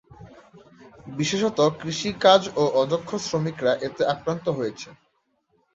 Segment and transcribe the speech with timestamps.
[1.17, 4.89] বিশেষত কৃষি কাজ ও অদক্ষ শ্রমিকরা এতে আক্রান্ত হয়েছে।